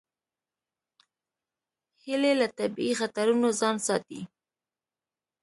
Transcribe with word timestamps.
هیلۍ 2.03 2.33
له 2.41 2.47
طبیعي 2.57 2.93
خطرونو 3.01 3.49
ځان 3.59 3.75
ساتي 3.87 4.21